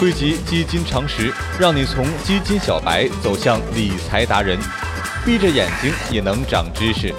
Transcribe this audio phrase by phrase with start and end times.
[0.00, 4.58] 汇集基金常识，让你从基金小白走向理财达人，
[5.26, 7.14] 闭着眼睛也能长知识。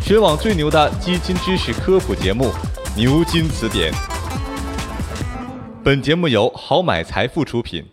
[0.00, 2.46] 全网最牛的基金知识科普节目
[2.96, 3.92] 《牛津词典》。
[5.84, 7.84] 本节目由好买财富出品。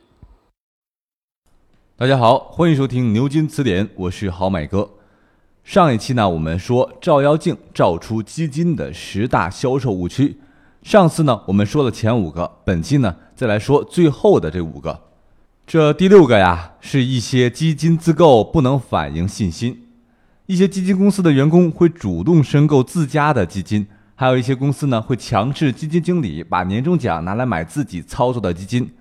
[1.98, 4.92] 大家好，欢迎收听《牛津词典》，我是好买哥。
[5.66, 10.38] 上一期呢，我们说照妖镜照出基金的十大销售误区。
[10.84, 15.00] 上次呢，我们说了前五个，本期呢，再来说最后的这五个。
[15.68, 19.88] 这第六个呀，是一些基金自购不能反映信心。
[20.48, 28.92] 一些基金公司的员工会主动申购自家的基金，还有一些公司呢，会强制基金经理把年终奖拿来买自己操作的基金。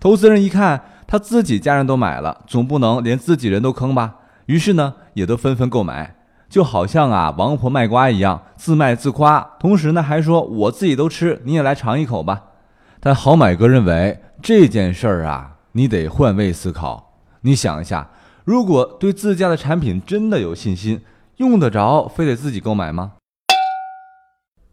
[0.00, 4.16] 投资人一看，他自己家人都买了，总不能连自己人都坑吧？
[4.46, 6.16] 于是呢，也都纷纷购买。
[6.48, 12.44] 就好像啊，王婆卖瓜一样，自卖自夸，同时呢还说我自己都吃，你也来尝一口吧。
[13.00, 17.20] 但好买哥认为这件事儿啊，你得换位思考。
[17.42, 18.10] 你想一下，
[18.44, 21.02] 如果对自家的产品真的有信心，
[21.36, 23.12] 用得着非得自己购买吗？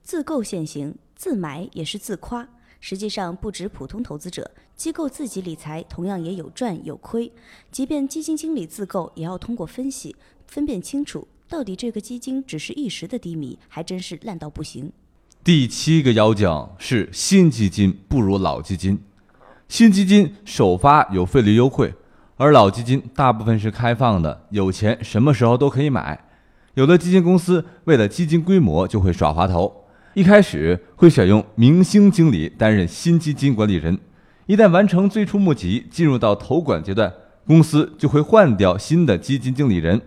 [0.01, 2.47] 自购现行，自买也是自夸。
[2.79, 7.31] 实际上，不止普通投资者，机构自己理财同样也有赚有亏。
[7.71, 10.15] 即便基金经理自购，也要通过分析
[10.47, 11.27] 分辨清楚。
[11.47, 14.91] 到底这个基金只是一时的低迷，还真是烂到不行。
[15.43, 18.97] 第七个妖精是新基金不如老基金。
[19.67, 21.93] 新基金首发有费率优惠，
[22.37, 26.19] 而老基金大部分是开放的，有钱什么时候都可以买。
[26.73, 29.85] 有的基金公司为了基金规模就会耍滑头，
[30.15, 33.99] 一开始会选用明星经理担任新基金管理人，
[34.47, 37.13] 一旦完成最初募集，进入到投管阶段，
[37.45, 40.01] 公司就会换掉新的基金经理人。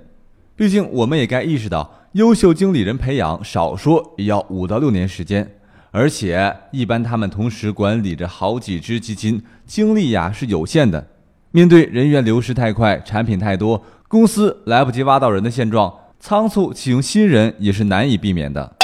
[0.58, 5.48] 毕竟，我们也该意识到，优秀经理人培养少说也要五到六年时间，
[5.92, 11.06] 而且一般他们同时管理着好几只基金，精力呀是有限的。
[11.52, 18.74] 面对人员流失太快、产品太多，公司来不及挖到人的现状，仓促启用新人也是难以避免的。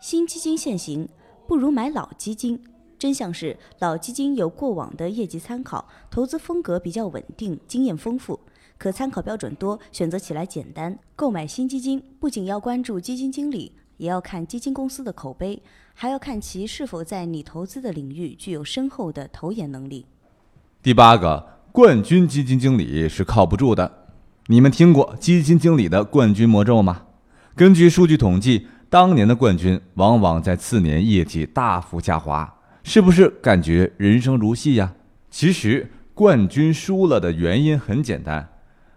[0.00, 1.06] 新基金现行，
[1.46, 2.58] 不如买老基金。
[2.98, 8.40] 真相是，老基金有过往的业绩参考，投资风格比较稳定，经验丰富。
[8.84, 10.98] 可参考标准多，选择起来简单。
[11.16, 15.62] 购买新基金不仅要关注基金经理，也要看基金公司的口碑，
[15.94, 20.04] 还要看其是否在你投资的领域具有深厚的投研能力。
[20.82, 23.90] 第八个，冠军基金经理是靠不住的。
[24.48, 27.04] 你们听过基金经理的冠军魔咒吗？
[27.56, 34.92] 根据数据统计，当年的冠军往往在次年业绩大幅下滑，是不是感觉人生如戏呀？
[35.30, 38.50] 其实冠军输了的原因很简单。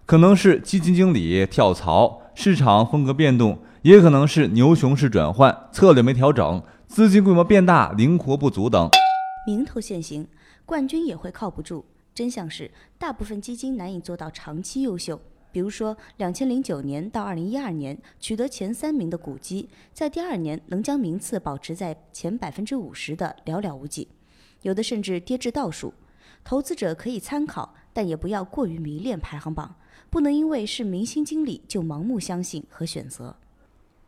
[0.07, 8.89] 可能是基金经理跳槽、市场风格变动，也可能是牛熊市转换、策略没调整、资金规模变大、灵活不足等。
[9.45, 10.25] 名头现行，
[10.65, 11.83] 冠军也会靠不住。
[12.15, 15.19] 真相是，大部分基金难以做到长期优秀。
[15.51, 24.07] 比如说，两千零九年到二零一二年取得前三名的股基，在第二年能将名次保持在前百分之五十的寥寥无几，
[24.61, 25.93] 有的甚至跌至倒数。
[26.45, 29.75] 投资者可以参考，但也不要过于迷恋排行榜。
[30.09, 33.35] 不能因为是明星经理就盲目相信和选择。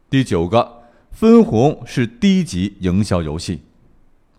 [0.09, 3.61] 第九个，分红是低级营销游戏。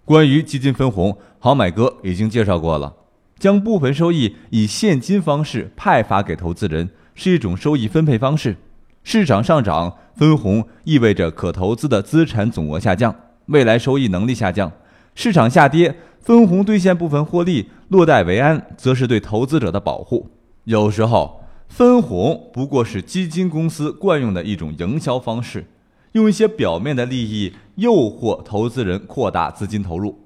[0.05, 2.97] 关于基金分红，好买哥已经介绍过了。
[3.39, 8.57] 将部分收益以现金方式派发给投资人，是一种收益分配方式。
[9.05, 13.15] 市场上涨，分红意味着可投资的资产总额下降，
[13.47, 14.69] 未来收益能力下降；
[15.15, 20.29] 市场下跌，分红兑现部分获利，落袋为安，则是对投资者的保护。
[20.65, 21.40] 有时候。
[21.71, 25.65] 分红不过是基金公司惯用的一种营销方式，
[26.13, 30.19] 用一些表面的利益诱惑投资人扩大资金投入。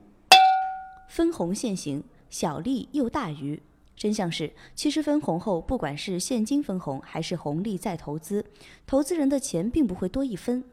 [1.06, 3.60] 分红现行，小利又大于。
[3.94, 8.47] 真相是，其实分红后，不管是现金分红还是红利再投资，
[8.87, 10.65] 投资人的钱并不会多一分。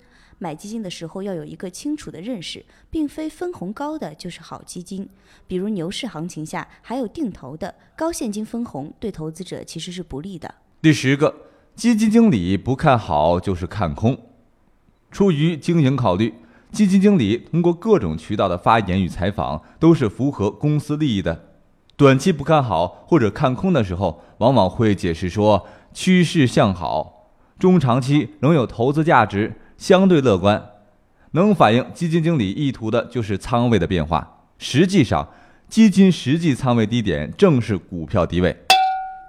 [0.41, 5.07] 买基金的时候要有一个清楚的认识，并非分红高的就是好基金。
[5.45, 10.51] 比如牛市行情下还有定投的高现金分红，对投资者其实是不利的。
[10.81, 11.35] 第十个，
[11.75, 14.17] 基金经理不看好就是看空。
[15.11, 16.33] 出于经营考虑，
[16.71, 21.49] 基金经理通过各种渠道的发言与采访都是符合公司利益的。
[21.95, 27.29] 短期不看好或者看空的时候，往往会解释说趋势向好，
[27.59, 29.53] 中长期仍有投资价值。
[29.81, 30.73] 相对乐观，
[31.31, 34.45] 能反映基金经理意图的就是仓位的变化。
[34.59, 35.27] 实际上，
[35.67, 38.55] 基金实际仓位低点正是股票低位。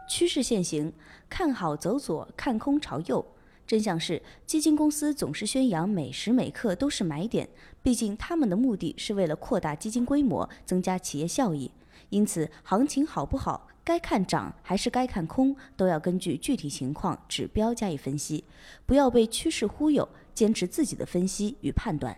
[0.07, 0.93] 趋势线行，
[1.31, 3.25] 看好走左，看空朝右。
[3.67, 7.49] 真相是，基金公司总是宣扬每时每刻都是买点，
[7.83, 11.71] 毕竟他们的目的是为了扩大基金规模，增加企业效益。
[12.11, 18.45] 因此行情好不好，该看涨还是该看空，都要根据具体情况、指标加以分析，
[18.85, 22.17] 不要被趋势忽悠，坚持自己的分析与判断。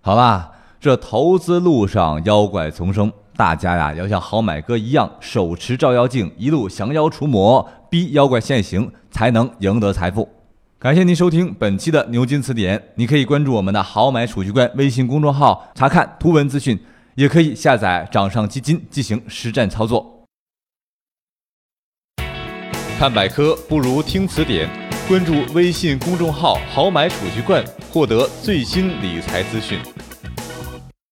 [0.00, 10.28] 好啦，这投资路上妖怪丛生，大家呀要像好买哥一样，手持照妖镜，一路降妖除魔，逼妖怪现形，才能赢得财富。
[10.78, 16.78] 感谢您收听本期的牛津词典，你可以关注我们的好买储蓄罐微信公众号，查看图文资讯，
[17.16, 20.22] 也可以下载掌上基金进行实战操作。
[22.96, 24.68] 看百科不如听词典，
[25.08, 29.78] 关注微信公众号“豪买储蓄罐”，获得最新理财资讯。